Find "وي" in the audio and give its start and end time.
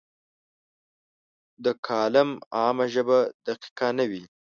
4.09-4.23